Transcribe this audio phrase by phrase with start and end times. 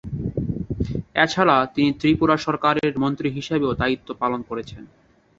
[1.15, 4.83] এছাড়া, তিনি ত্রিপুরা সরকারের মন্ত্রী হিসেবেও দায়িত্ব পালন করেছেন।